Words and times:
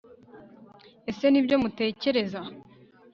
ese 1.11 1.25
nibyo 1.29 1.55
mutekereza 1.63 2.41